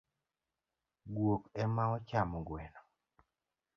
Guok 1.15 1.43
emaochamo 1.63 2.39
gweno. 2.47 2.81